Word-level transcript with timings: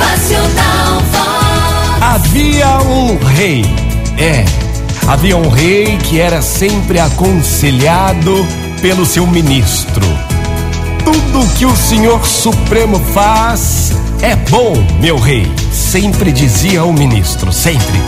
Motivacional 0.00 1.00
Vox. 1.12 2.02
Havia 2.02 2.80
um 2.80 3.18
rei, 3.18 3.64
é, 4.16 4.44
havia 5.06 5.36
um 5.36 5.48
rei 5.48 5.98
que 5.98 6.18
era 6.18 6.40
sempre 6.40 6.98
aconselhado 6.98 8.46
pelo 8.80 9.04
seu 9.04 9.26
ministro. 9.26 10.06
Tudo 11.04 11.46
que 11.54 11.66
o 11.66 11.76
Senhor 11.76 12.26
Supremo 12.26 12.98
faz 13.12 13.92
é 14.22 14.34
bom, 14.36 14.74
meu 15.00 15.18
rei, 15.18 15.50
sempre 15.70 16.32
dizia 16.32 16.82
o 16.84 16.92
ministro, 16.92 17.52
sempre. 17.52 18.00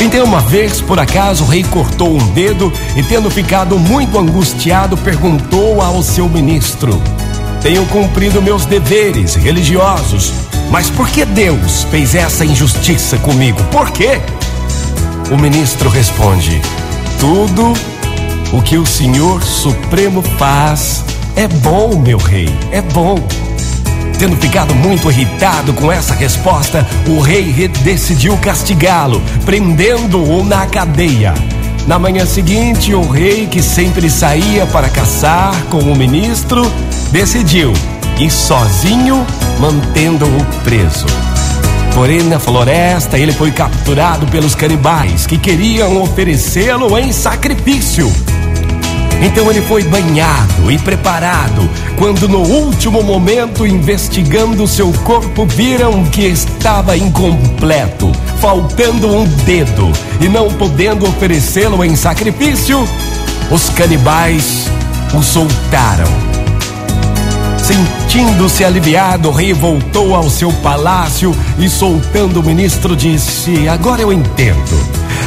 Então, 0.00 0.24
uma 0.24 0.40
vez, 0.40 0.80
por 0.80 0.98
acaso, 0.98 1.44
o 1.44 1.46
rei 1.46 1.64
cortou 1.64 2.14
um 2.14 2.32
dedo 2.32 2.72
e, 2.96 3.02
tendo 3.02 3.30
ficado 3.30 3.78
muito 3.78 4.18
angustiado, 4.18 4.96
perguntou 4.96 5.80
ao 5.80 6.02
seu 6.02 6.28
ministro: 6.28 7.00
Tenho 7.62 7.86
cumprido 7.86 8.42
meus 8.42 8.66
deveres 8.66 9.34
religiosos, 9.36 10.32
mas 10.70 10.90
por 10.90 11.08
que 11.08 11.24
Deus 11.24 11.84
fez 11.84 12.14
essa 12.14 12.44
injustiça 12.44 13.16
comigo? 13.18 13.62
Por 13.64 13.90
quê? 13.90 14.20
O 15.30 15.36
ministro 15.36 15.88
responde: 15.88 16.60
Tudo 17.18 17.72
o 18.52 18.62
que 18.62 18.76
o 18.76 18.86
Senhor 18.86 19.42
Supremo 19.42 20.22
faz 20.22 21.04
é 21.34 21.46
bom, 21.46 21.96
meu 21.98 22.18
rei, 22.18 22.48
é 22.70 22.80
bom. 22.80 23.16
Tendo 24.18 24.36
ficado 24.36 24.74
muito 24.74 25.10
irritado 25.10 25.74
com 25.74 25.92
essa 25.92 26.14
resposta, 26.14 26.86
o 27.06 27.20
rei 27.20 27.68
decidiu 27.82 28.36
castigá-lo, 28.38 29.20
prendendo-o 29.44 30.42
na 30.42 30.66
cadeia. 30.66 31.34
Na 31.86 31.98
manhã 31.98 32.24
seguinte, 32.24 32.94
o 32.94 33.06
rei, 33.06 33.46
que 33.46 33.62
sempre 33.62 34.08
saía 34.08 34.66
para 34.66 34.88
caçar 34.88 35.54
com 35.64 35.78
o 35.78 35.94
ministro, 35.94 36.62
decidiu 37.12 37.72
ir 38.18 38.30
sozinho, 38.30 39.26
mantendo-o 39.60 40.44
preso. 40.62 41.06
Porém, 41.94 42.22
na 42.24 42.38
floresta, 42.38 43.18
ele 43.18 43.32
foi 43.32 43.50
capturado 43.50 44.26
pelos 44.26 44.54
canibais 44.54 45.26
que 45.26 45.38
queriam 45.38 46.02
oferecê-lo 46.02 46.96
em 46.98 47.12
sacrifício. 47.12 48.12
Então 49.22 49.50
ele 49.50 49.62
foi 49.62 49.82
banhado 49.82 50.70
e 50.70 50.78
preparado. 50.78 51.68
Quando 51.96 52.28
no 52.28 52.40
último 52.40 53.02
momento, 53.02 53.66
investigando 53.66 54.66
seu 54.66 54.92
corpo, 55.04 55.46
viram 55.46 56.04
que 56.04 56.26
estava 56.26 56.96
incompleto, 56.96 58.12
faltando 58.40 59.08
um 59.08 59.24
dedo 59.24 59.90
e 60.20 60.28
não 60.28 60.52
podendo 60.52 61.08
oferecê-lo 61.08 61.82
em 61.82 61.96
sacrifício, 61.96 62.86
os 63.50 63.70
canibais 63.70 64.66
o 65.14 65.22
soltaram. 65.22 66.35
Sentindo-se 67.66 68.62
aliviado, 68.62 69.28
rei 69.32 69.52
voltou 69.52 70.14
ao 70.14 70.30
seu 70.30 70.52
palácio 70.52 71.34
e, 71.58 71.68
soltando 71.68 72.38
o 72.38 72.42
ministro, 72.44 72.94
disse: 72.94 73.68
Agora 73.68 74.00
eu 74.00 74.12
entendo. 74.12 74.78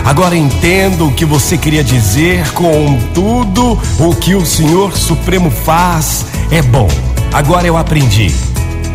Agora 0.05 0.37
entendo 0.37 1.07
o 1.07 1.11
que 1.11 1.25
você 1.25 1.57
queria 1.57 1.83
dizer 1.83 2.49
com 2.53 2.97
tudo 3.13 3.77
o 3.99 4.15
que 4.15 4.35
o 4.35 4.45
Senhor 4.45 4.95
Supremo 4.97 5.51
faz 5.51 6.25
é 6.49 6.61
bom. 6.61 6.87
Agora 7.33 7.67
eu 7.67 7.75
aprendi. 7.75 8.33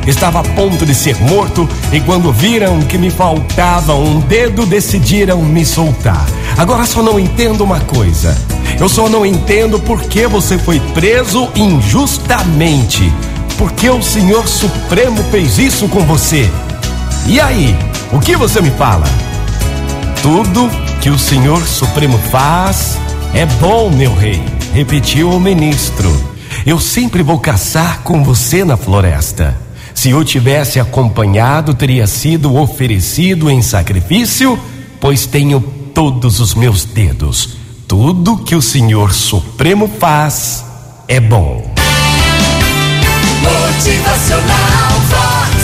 Estava 0.07 0.41
a 0.41 0.43
ponto 0.43 0.87
de 0.87 0.95
ser 0.95 1.21
morto 1.21 1.69
e 1.93 2.01
quando 2.01 2.33
viram 2.33 2.81
que 2.81 2.97
me 2.97 3.11
faltava 3.11 3.95
um 3.95 4.21
dedo, 4.21 4.65
decidiram 4.65 5.43
me 5.43 5.67
soltar. 5.67 6.25
Agora 6.57 6.87
só 6.87 7.03
não 7.03 7.21
entendo 7.21 7.63
uma 7.63 7.81
coisa. 7.81 8.35
Eu 8.81 8.89
só 8.89 9.07
não 9.07 9.25
entendo 9.25 9.79
por 9.79 10.01
que 10.01 10.27
você 10.27 10.57
foi 10.57 10.81
preso 10.95 11.51
injustamente. 11.55 13.13
Por 13.65 13.73
que 13.73 13.89
o 13.89 14.03
Senhor 14.03 14.47
Supremo 14.47 15.25
fez 15.31 15.59
isso 15.59 15.89
com 15.89 16.01
você? 16.01 16.51
E 17.27 17.41
aí, 17.41 17.75
o 18.13 18.21
que 18.21 18.37
você 18.37 18.61
me 18.61 18.71
fala? 18.73 19.07
Tudo 20.21 20.69
que 21.01 21.09
o 21.09 21.19
Senhor 21.19 21.63
Supremo 21.63 22.19
faz 22.31 22.99
é 23.33 23.47
bom, 23.47 23.89
meu 23.89 24.15
rei, 24.15 24.45
repetiu 24.75 25.31
o 25.31 25.41
ministro. 25.41 26.13
Eu 26.67 26.79
sempre 26.79 27.23
vou 27.23 27.39
caçar 27.39 28.03
com 28.03 28.23
você 28.23 28.67
na 28.67 28.77
floresta. 28.77 29.57
Se 29.95 30.11
eu 30.11 30.23
tivesse 30.23 30.79
acompanhado, 30.79 31.73
teria 31.73 32.07
sido 32.07 32.55
oferecido 32.57 33.51
em 33.51 33.63
sacrifício, 33.63 34.59
pois 35.01 35.25
tenho 35.25 35.59
todos 35.95 36.39
os 36.39 36.55
meus 36.55 36.85
dedos. 36.85 37.57
Tudo 37.89 38.37
que 38.37 38.55
o 38.55 38.61
Senhor 38.61 39.15
Supremo 39.15 39.89
faz 39.89 40.63
é 41.09 41.19
bom. 41.19 41.74
Motivacional 43.45 44.93
Vox. 45.11 45.55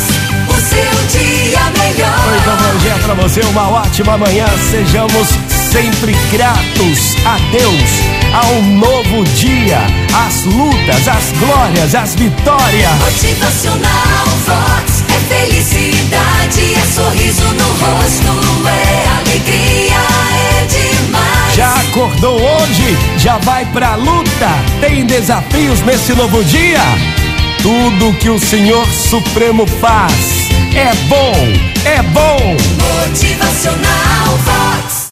O 0.48 0.54
seu 0.60 1.18
dia 1.18 1.60
melhor. 1.78 2.38
Então, 2.40 2.56
bom 2.56 2.78
dia 2.78 2.94
pra 3.02 3.14
você, 3.14 3.40
uma 3.40 3.68
ótima 3.68 4.18
manhã. 4.18 4.46
Sejamos 4.70 5.28
sempre 5.72 6.16
gratos 6.32 7.16
a 7.24 7.38
Deus, 7.52 7.90
ao 8.34 8.62
novo 8.62 9.24
dia, 9.34 9.78
às 10.26 10.44
lutas, 10.44 11.08
às 11.08 11.32
glórias, 11.38 11.94
às 11.94 12.14
vitórias. 12.14 12.92
Motivacional 12.98 14.26
Vox. 14.46 15.04
É 15.08 15.46
felicidade, 15.46 16.74
é 16.74 16.86
sorriso 16.94 17.44
no 17.54 17.64
rosto, 17.64 18.68
é 18.68 19.08
alegria, 19.18 20.02
é 20.34 20.66
demais. 20.66 21.54
Já 21.54 21.72
acordou 21.74 22.40
hoje? 22.40 22.96
Já 23.18 23.38
vai 23.38 23.64
pra 23.66 23.94
luta? 23.94 24.48
Tem 24.80 25.04
desafios 25.06 25.80
nesse 25.82 26.14
novo 26.14 26.42
dia? 26.44 26.80
Tudo 27.62 28.16
que 28.18 28.30
o 28.30 28.38
Senhor 28.38 28.86
Supremo 28.86 29.66
faz 29.66 30.48
é 30.74 30.94
bom, 31.08 31.32
é 31.84 32.02
bom. 32.02 32.56
Motivacional 33.06 34.38
Vox. 34.44 34.99